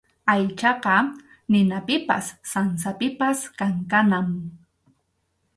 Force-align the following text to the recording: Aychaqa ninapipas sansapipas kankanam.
Aychaqa 0.31 0.95
ninapipas 1.51 2.25
sansapipas 2.51 3.37
kankanam. 3.59 4.29